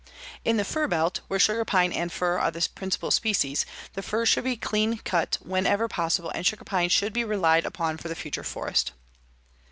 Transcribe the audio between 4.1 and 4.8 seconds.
should be cut